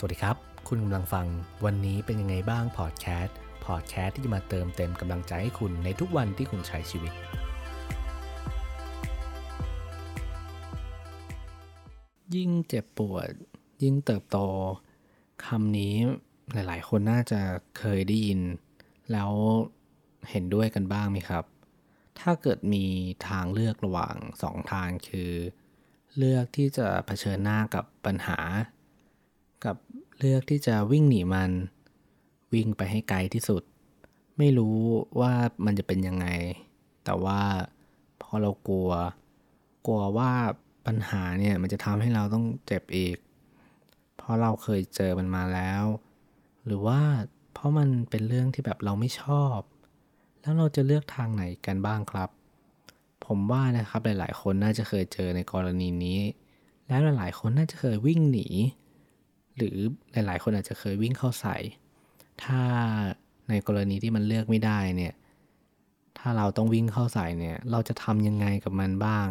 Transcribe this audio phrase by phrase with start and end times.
[0.00, 0.36] สวัสดีครับ
[0.68, 1.26] คุณกำลังฟัง
[1.64, 7.12] วันนี้เป็นยังไงบ้างพอดแคสต์พอดแคสต์ที่จะมาเติมเต็มกำลังใจให้คุณในทุกวันที่คุณใช้ชีวิต
[12.34, 13.28] ยิ่งเจ็บปวด
[13.82, 14.38] ยิ่งเติบโต
[15.46, 15.94] คำนี้
[16.52, 17.40] หลาย ๆ คนน่าจะ
[17.78, 18.40] เคยได้ยิน
[19.12, 19.32] แล้ว
[20.30, 21.44] เห็นด้วยกันบ้างไหมครับ
[22.20, 22.84] ถ้าเกิดมี
[23.28, 25.32] ทางเลือกระหว่างสองทางคือ
[26.16, 28.40] เลือกที่จะเผชิญหน้ากับปัญหา
[29.64, 29.76] กับ
[30.18, 31.50] เลือกที่จะวิ่งหนีมัน
[32.54, 33.62] วิ่งไปให้ไกลที่สุด
[34.38, 34.78] ไม่รู้
[35.20, 35.32] ว่า
[35.64, 36.26] มันจะเป็นยังไง
[37.04, 37.40] แต่ว่า
[38.22, 38.90] พอเรากลัว
[39.86, 40.32] กลัวว่า
[40.86, 43.16] ปัญหาเนี่ยมันจะทำให้เราต้องเจ็บอีก
[44.16, 45.84] เพราะเราเคยเจอมันมาแล้ว
[46.66, 47.00] หรือว่า
[47.52, 49.58] เพราะมันเป็นเรื่องที่แบบเราไม่ชอบ
[50.40, 52.30] แล้วเราจะเลือกทางไหนกันบ้างครับ
[53.26, 56.20] ผมว่านะครับหลาย ๆ คนน่าจะเคยเจอในกรณีนี้
[56.88, 58.46] แล้วหลาย ๆ คนน่าจะเคยวิ่งหนี
[59.58, 59.76] หรือ
[60.12, 61.56] หลายๆ คนอาจจะเคยวิ่งเข้าใส่
[62.44, 62.60] ถ้า
[63.48, 65.14] ในกรณีที่มันเลือกไม่ได้เนี่ย
[66.18, 69.28] ถ้าเราต้องวิ่งเข้าใส่เนี่ย เราจะทำยังไงกับมันบ้าง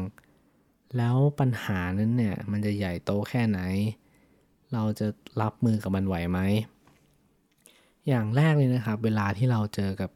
[0.98, 3.60] แล้วปัญหานั้นเนี่ย มันจะใหญ่โตแค่ไหน
[4.74, 5.08] เราจะ
[5.42, 6.40] รับมือกับมันไหวไหม
[8.08, 10.12] อย่างแรกเลยนะครับ เวลาที่เราเจอกับ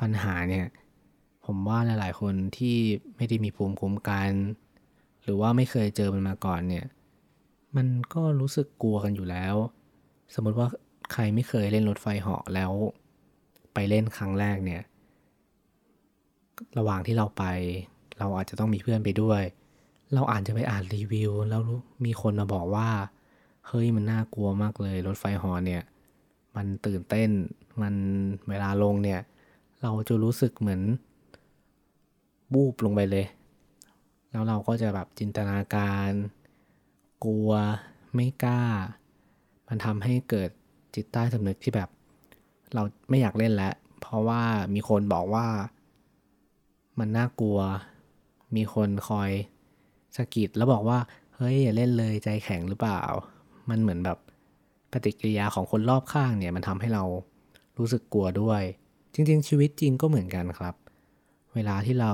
[0.00, 0.66] ปัญหาเนี่ย
[1.46, 2.76] ผมว่าหลาย ๆ คนที่
[3.16, 4.30] ไม่ได้มีภูมิคุ้มกัน
[5.22, 6.86] หรือว่าไม่เคยเจอมันมาก่อนเนี่ย
[7.76, 9.54] มันก็รู้สึกกลัวกันอยู่แล้ว
[10.34, 10.68] สมมติว่า
[11.12, 12.72] ใครไม่เคยเล่นรถไฟเหาะแล้ว
[13.74, 14.82] ไปเล่นครั้งแรกเนี่ย
[16.78, 17.44] ระหว่างที่เราไป
[18.18, 19.42] เราอาจจะต้องมีเพื่อนไปด้วย
[20.14, 21.62] เราอาจจะไปอ่านรีวิว แล้ว
[22.04, 22.88] มีคนมาบอกว่า
[23.68, 25.82] เฮ้ยมันน่ากลัวมากเลยรถไฟเหาะเนี่ย
[26.56, 27.30] มันตื่นเต้น
[27.82, 27.94] มัน
[28.48, 29.20] เวลาลงเนี่ย
[29.82, 30.82] เราจะรู้สึกเหมือน
[32.52, 33.26] บูบลงไปเลย
[34.30, 36.10] แล้วเราก็จะแบบจินตนาการ
[37.24, 37.50] กลัว
[38.14, 38.62] ไม่กล้า
[39.68, 40.50] มันทำให้เกิด
[40.94, 41.88] จิตใต้สำนึกที่แบบ
[42.74, 44.42] เราไม่อยากเล่นแล้ว เพราะว่า
[44.74, 45.46] มีคนบอกว่า
[46.98, 47.58] มันน่ากลัว
[48.56, 49.30] มีคนคอย
[50.16, 50.98] สะกิดแล้วบอกว่า
[51.36, 53.02] เฮ้ยอย่าเล่นเลยใจแข็งหรือเปล่า
[53.70, 54.18] มันเหมือนแบบ
[54.92, 57.04] ปฏิกิริยาของคนรอบข้างเนี่ยมันทำให้เรา
[57.78, 58.62] รู้สึกกลัวด้วย
[59.14, 60.74] จริง ๆ ชีวิตจริงก็เหมือนกันครับ
[61.54, 62.12] เวลาที่เรา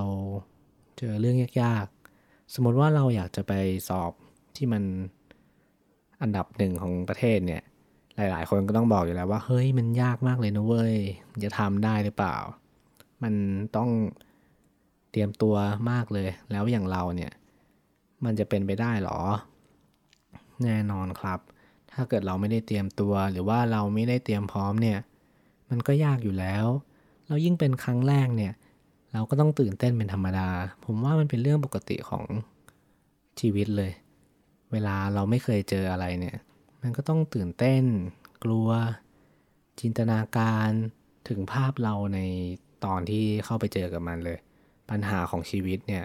[0.99, 3.53] เจอเรื่องยากๆ สมมติว่าเราอยากจะไป
[3.89, 4.13] สอบ
[4.57, 4.83] ที่มัน
[6.23, 7.63] อันดับหนึ่งของประเทศเนี่ย
[8.17, 10.97] หลาย ๆ คนก็ต้องบอกอยู่แล้วว่า เฮ้ยมันยากมากเลยนะเว้ย
[11.45, 12.37] จะทำได้หรือเปล่า
[13.23, 13.35] มัน
[13.77, 13.91] ต้อง
[15.11, 15.55] เตรียมตัว
[15.91, 17.33] มากเลย แล้วอย่างเราเนี่ย
[18.25, 19.19] มันจะเป็นไปได้หรอ
[20.65, 21.39] แน่นอนครับ
[21.93, 24.99] ถ้าเกิดเราไม่ได้เตรียมตัว หรือว่าเราไม่ได้เตรียมพร้อมเนี่ย
[25.71, 26.67] มันก็ยากอยู่แล้ว
[27.29, 28.53] เรายิ่งเป็นครั้งแรกเนี่ย
[29.13, 30.49] เราก็ต้องตื่นเต้นเป็นธรรมดา
[30.85, 32.25] ผมว่ามันเป็นเรื่องปกติของ
[33.41, 33.93] ชีวิตเลย
[34.73, 36.37] เวลาเราไม่เคยเจออะไรเนี่ย
[36.83, 37.85] มันก็ต้องตื่นเต้น
[38.45, 38.69] กลัว
[39.81, 40.69] จินตนาการ
[41.29, 42.21] ถึงภาพเราใน
[42.85, 44.39] ตอนที่เข้าไปเจอกับมันเลย
[44.91, 46.05] ปัญหาของชีวิตเนี่ย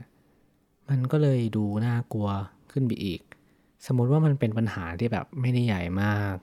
[0.89, 2.29] มันก็เลยดูน่ากลัว
[2.71, 3.21] ขึ้นไปอีก
[3.85, 6.35] สมมติว่ามันเป็นปัญหาที่แบบไม่ได้ใหญ่มาก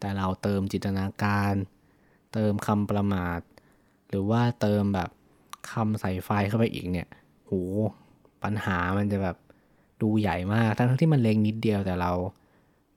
[0.00, 1.54] แต่เราเติมจินตนาการ
[2.32, 3.40] เติมคำประมาท
[4.08, 5.10] หรือว่าเติมแบบ
[5.70, 7.08] คำใส่ไฟเข้าไปอีกเนี่ย
[7.46, 7.52] โห
[8.42, 9.36] ปัญหามันจะแบบ
[10.02, 12.12] ดูใหญ่มาก ทั้งที่มันเล็กนิดเดียวแต่เรา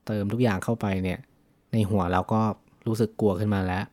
[0.06, 1.18] เติมทุกอย่างเข้าไปเนี่ย
[1.72, 2.40] ในหัวเราก็
[2.86, 3.84] รู้สึกกลัวขึ้นมาแล้ว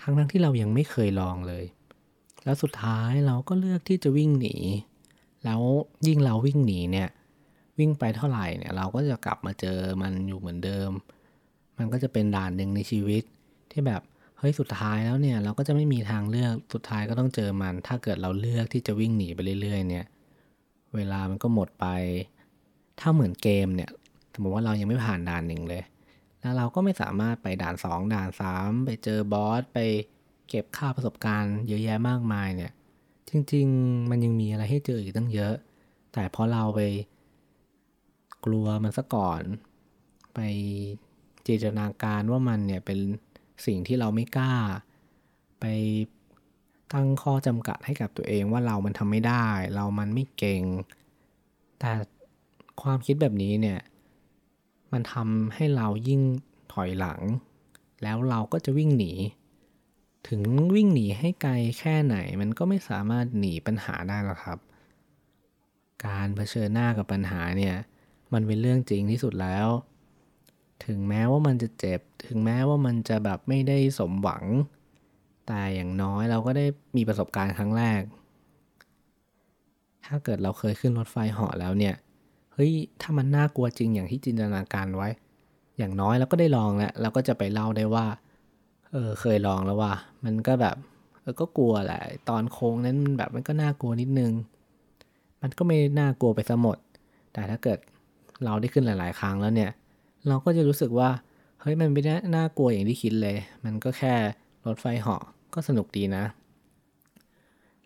[0.00, 1.64] ทั้งทั้งที่เรายังไม่เคยลองเลย
[2.44, 4.56] แล้วสุดท้ายเราก็เลือกที่จะวิ่งหนี
[5.44, 5.60] แล้ว
[6.06, 7.08] ยิ่งเราวิ่งหนีเนี่ย
[7.78, 10.90] วิ่งไปเท่าไหร่เนี่ย เราก็จะกลับมาเจอมันอยู่เหมือนเดิม
[11.78, 13.22] มันก็จะเป็นด่านหนึ่งในชีวิต
[13.70, 14.02] ที่แบบ
[14.38, 20.06] เฮ้ยสุดท้ายแล้วเนี่ยเราก็จะไม่มีทางเลือกสุดท้ายก็ต้องเจอมัน ถ้าเกิดเราเลือกที่จะวิ่งหนีไปเรื่อยๆ เนี่ย
[20.96, 21.86] เวลามันก็หมดไป
[23.00, 23.90] ถ้าเหมือนเกมเนี่ย
[24.34, 25.82] สมมติว่าเรายังไม่ผ่านด่านหนึ่งเลย
[26.40, 29.78] แล้วเราก็ไม่สามารถไปด่าน 2 ด่าน 3 ไปเจอบอส ไป
[30.48, 32.72] เก็บค่าประสบการณ์เยอะแยะมากมายเนี่ย
[33.28, 35.54] จริง ๆ มันยังมีอะไรให้เจออีกตั้งเยอะ
[36.12, 36.80] แต่พอเราไป
[38.44, 39.42] กลัวมันซะก่อน
[40.34, 40.40] ไป
[41.46, 42.98] จินตนาการว่ามันเนี่ยเป็น
[43.66, 44.54] สิ่งที่เราไม่กล้า
[45.60, 45.64] ไป
[46.92, 50.62] ตั้งข้อจำกัดให้กับตัวเองว่าเรามันทำไม่ได้ เรามันไม่เก่ง
[51.80, 51.92] แต่
[52.82, 53.80] ความคิดแบบนี้เนี่ย
[54.92, 56.20] มันทำให้เรายิ่ง
[56.72, 57.20] ถอยหลัง
[58.02, 59.12] แล้วเราก็จะวิ่งหนี
[60.28, 60.40] ถึง
[60.74, 64.58] วิ่งหนีให้ไกลแค่ไหน มันก็ไม่สามารถหนีปัญหาได้หรอกครับ
[66.06, 67.76] การเผชิญหน้ากับปัญหาเนี่ย
[68.32, 69.68] มันเป็นเรื่องจริงที่สุดแล้ว
[70.84, 74.44] ถึงแม้ว่ามันจะเจ็บ ถึงแม้ว่ามันจะแบบไม่ได้สมหวัง
[75.46, 76.66] แต่อย่างน้อยเราก็ได้
[76.96, 78.00] มีประสบการณ์ครั้งแรก
[80.06, 81.94] ถ้าเกิดเราเคยขึ้นรถไฟเหาะแล้วเนี่ย
[82.54, 85.08] เฮ้ย ถ้ามันน่ากลัวจริงอย่างที่จินตนาการไว้
[85.78, 88.06] อย่างน้อยเราก็ได้ลองแล้ว เราก็จะไปเล่าได้ว่า
[88.92, 89.92] เออ เคยลองแล้วว่า
[90.24, 90.76] มันก็แบบ
[91.20, 94.32] เออก็กลัวแหละ ตอนโค้งนั้นมันแบบมันก็น่ากลัวนิดนึง
[95.42, 96.78] มันก็ไม่น่ากลัวไปซะหมด
[97.32, 97.78] แต่ถ้าเกิด
[98.44, 99.70] เราได้ขึ้นหลาย ๆ ครั้งแล้วเนี่ย
[100.28, 101.10] เราก็จะรู้สึกว่า
[101.60, 104.14] เฮ้ย มันไม่ได้น่ากลัวอย่างที่คิดเลย มันก็แค่
[104.66, 105.22] รถไฟเหาะ
[105.56, 106.24] ก็สนุกดีนะ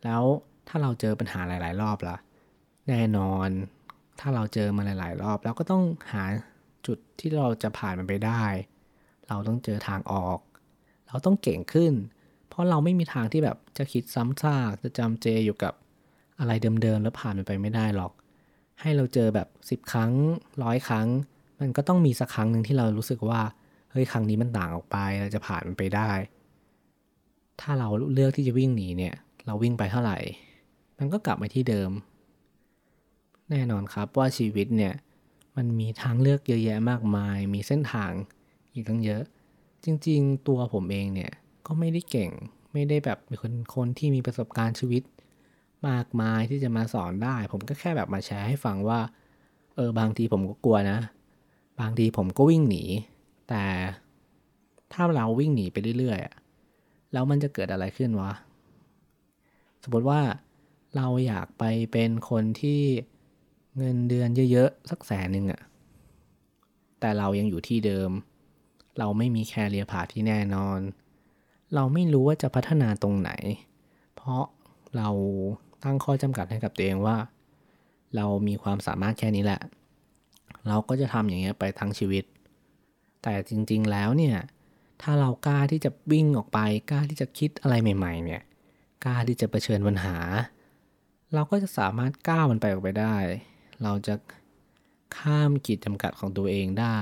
[0.04, 0.22] แล้ว
[0.68, 2.16] ถ้าเราเจอปัญหาหลาย ๆ รอบล่ะ
[2.88, 3.48] แน่นอน
[4.20, 5.82] ถ้าเราเจอมาหลาย ๆ รอบเราก็ต้อง
[6.12, 6.24] หา
[6.86, 8.42] จุดที่เราจะผ่านมันไปได้
[9.28, 10.38] เราต้องเจอทางออก
[11.08, 11.92] เราต้องเก่งขึ้น
[12.48, 15.74] เพราะเราไม่มีทางที่แบบจะคิดซ้ำซากจะจำเจอยู่กับ
[16.38, 16.52] อะไร
[16.82, 18.12] เดิม ๆ แล้วผ่านมันไปไม่ได้หรอก
[18.80, 20.12] ให้เราเจอแบบสิบครั้ง
[20.62, 21.08] ร้อยครั้ง
[21.60, 23.40] มันก็ต้องมีสักครั้งหนึ่งที่เรารู้สึกว่า
[23.90, 26.10] เฮ้ยครั้งนี้มันต่างออกไปเราจะผ่านมันไปได้
[27.60, 29.14] ถ้าเราเลือกที่จะวิ่งหนีเนี่ย
[29.46, 30.18] เราวิ่งไปเท่าไหร่
[30.98, 31.90] มันก็กลับมาที่เดิม
[33.50, 34.94] แน่นอนครับว่าชีวิตเนี่ย
[35.56, 38.12] มันมีทางเลือกเยอะแยะมากมาย มีเส้นทาง
[38.72, 39.22] อีกตั้งเยอะ
[39.84, 41.32] จริงๆ ตัวผมเองเนี่ย
[41.66, 42.30] ก็ไม่ได้เก่ง
[42.72, 45.02] ไม่ได้แบบเป็นคนคนที่มีประสบการณ์ชีวิต
[45.88, 49.00] มากมายที่จะมาสอนได้ ผมก็แค่แบบมาแชร์ให้ฟังว่า
[49.76, 50.98] เออบางทีผมก็กลัวนะ
[51.80, 52.84] บางทีผมก็วิ่งหนี
[53.48, 53.64] แต่
[54.92, 56.49] ถ้าเราวิ่งหนีไปเรื่อยๆ
[57.12, 58.32] แล้วมันจะเกิดอะไรขึ้นวะ
[59.82, 60.20] สมมติว่า
[60.96, 62.80] เราอยากไปเป็นคนที่
[63.76, 65.62] เงินเดือนเยอะๆ สักแสนหนึ่งอะ
[67.00, 68.10] แต่เรายังอยู่ที่เดิม
[68.98, 70.80] เราไม่มีแคเรียผาที่แน่นอน
[71.74, 73.30] เราไม่รู้ว่าจะพัฒนาตรงไหน
[74.16, 74.44] เพราะ
[74.96, 75.08] เรา
[75.84, 77.16] ตั้งข้อจำกัดให้กับตัวเองว่า
[78.16, 79.60] เรามีความสามารถแค่นี้แหละ
[80.68, 82.24] เราก็จะทำอย่างเงี้ยไปทั้งชีวิต
[83.22, 84.36] แต่จริงๆแล้วเนี่ย
[85.02, 86.58] ถ้าเรากล้าที่จะวิ่งออกไป
[86.90, 88.42] กล้าที่จะคิดอะไรใหม่ ๆ เนี่ย
[89.04, 90.16] กล้าที่จะเผชิญปัญหา
[91.34, 93.16] เราก็จะสามารถก้าวมันไปออกไปได้
[93.82, 94.14] เราจะ
[95.18, 97.00] ข้ามขีดจำกัดของตัวเองได้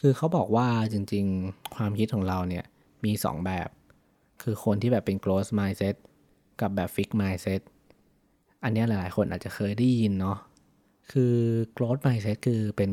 [0.00, 2.64] คือเขาบอกว่าจริงๆ ความคิดของเราเนี่ย
[3.04, 3.68] มี 2 แบบ
[4.42, 5.96] คือคนที่แบบเป็น growth mindset
[6.60, 7.60] กับแบบ fix mindset
[8.62, 10.38] อันนี้หลายๆ คนอาจจะเคยได้ยินเนาะ
[11.12, 11.34] คือ
[11.76, 12.90] growth mindset คือเป็น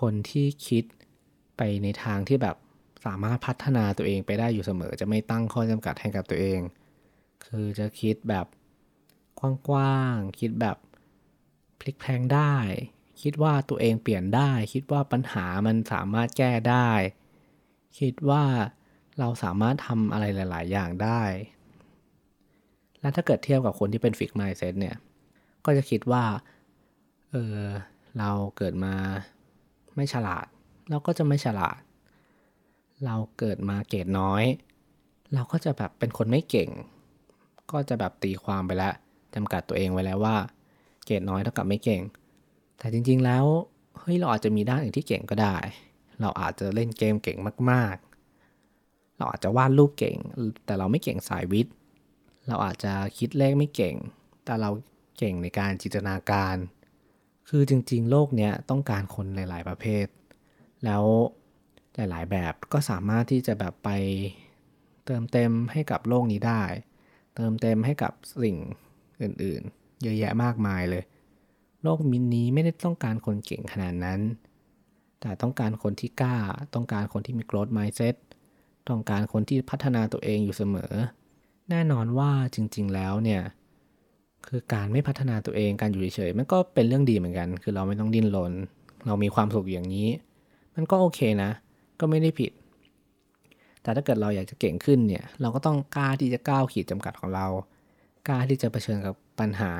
[0.00, 0.84] คนที่คิด
[1.56, 2.56] ไปในทางที่แบบ
[3.04, 6.60] สามารถพัฒนาตัวเองไปได้อยู่เสมอ จะไม่ตั้งข้อจำกัดให้กับตัวเอง
[7.44, 8.46] คือจะคิดแบบ
[9.68, 10.76] กว้างๆคิดแบบ
[11.80, 12.54] พลิกแพลงได้
[13.22, 16.90] คิดว่าตัวเองเปลี่ยนได้ คิดว่าปัญหามันสามารถแก้ได้
[18.00, 18.44] คิดว่า
[19.18, 21.22] เราสามารถทำอะไรหลาย ๆ อย่างได้
[23.00, 24.96] และถ้าเกิดเทียบกับคนที่เป็นฟิกไมซ์เซตเนี่ย
[25.64, 26.24] ก็จะคิดว่า
[27.30, 27.58] เออ
[28.18, 28.94] เราเกิดมา
[29.94, 30.46] ไม่ฉลาด
[30.90, 31.78] เราก็จะไม่ฉลาด
[33.04, 34.44] เราเกิดมาเกรดน้อย
[35.34, 36.70] เราก็จะแบบเป็นคนไม่เก่ง
[37.70, 38.94] ก็จะแบบตีความไปแล้ว
[39.34, 40.36] จำกัดตัวเองไว้แล้วว่า
[41.04, 42.02] เกรดน้อยเท่ากับไม่เก่ง
[42.78, 43.44] แต่จริง ๆ แล้ว
[43.98, 45.56] เฮ้ยเราอาจจะมีด้านอื่นที่เก่งก็ได้
[46.20, 47.38] เราอาจจะเล่นเกมเก่ง
[47.70, 47.96] มาก
[48.56, 50.16] ๆ เราอาจจะวาดรูปเก่ง
[50.66, 51.74] แต่เราไม่เก่งสายวิทย์
[52.48, 53.94] เราอาจจะคิดเลขไม่เก่ง
[54.44, 54.70] แต่เรา
[55.18, 56.56] เก่งในการจินตนาการ
[57.48, 60.06] คือจริง ๆ โลกเนี้ยต้องการคนหลาย ๆ ประเภท
[60.84, 61.04] แล้ว
[61.96, 63.90] หลายๆ แบบก็สามารถที่จะแบบไป
[65.06, 66.62] เติมเต็มให้กับโลกนี้ได้
[67.36, 68.12] เติมเต็มให้กับ
[68.42, 68.56] สิ่ง
[69.22, 71.04] อื่นๆ เยอะแยะมากมายเลย
[71.82, 74.20] โลกมินนี้ไม่ได้ต้องการคนเก่งขนาดนั้น
[75.20, 76.36] แต่ต้องการคนที่กล้า
[76.74, 78.16] ต้องการคนที่มี growth mindset
[78.88, 80.92] ต้องการคนที่พัฒนาตัวเองอยู่เสมอ
[81.70, 83.42] แน่นอนว่าจริง ๆ แล้วเนี่ย
[84.46, 88.52] คือการไม่พัฒนาตัวเองการอยู่เฉยๆมันก็เป็นเรื่องดีเหมือนกัน คือเราไม่ต้องดิ้นรน
[89.06, 90.08] เรามีความสุขอย่างนี้
[90.74, 91.50] มันก็โอเคนะ
[92.02, 92.52] ก็ไม่ได้ผิด
[93.82, 97.46] แต่ถ้าเกิดเราอยากจะเก่งขึ้นเนี่ย เราก็ต้องกล้าที่จะก้าวขีดจำกัดของเรา
[98.28, 99.72] กล้าที่จะเผชิญกับปัญหา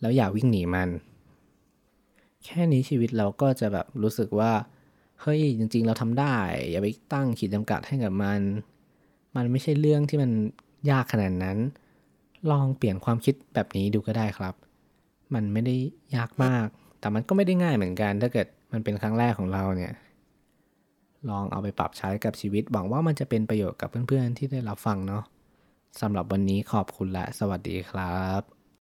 [0.00, 0.88] แล้วอย่าวิ่งหนีมัน
[2.44, 4.52] แค่นี้ชีวิตเราก็จะแบบรู้สึกว่า
[5.20, 6.36] เฮ้ยจริง ๆ เราทำได้
[6.70, 8.40] อย่าไปตั้งขีดจำกัดให้กับมัน
[9.36, 10.30] มันไม่ใช่เรื่องที่มัน
[10.90, 11.58] ยากขนาดนั้น
[12.50, 14.54] ลองเปลี่ยนความคิดแบบนี้ดูก็ได้ครับ
[15.34, 15.76] มันไม่ได้
[16.16, 16.66] ยากมาก
[17.00, 19.92] แต่มันก็ไม่ได้ง่ายเหมือนกัน ถ้าเกิดมันเป็นครั้งแรกของเราเนี่ย
[21.30, 25.22] ลองเอาไปปรับใช้กับชีวิต หวังว่ามันจะเป็นประโยชน์กับเพื่อนๆที่ได้รับฟังเนาะ
[26.00, 28.63] สำหรับวันนี้ขอบคุณและสวัสดีครับ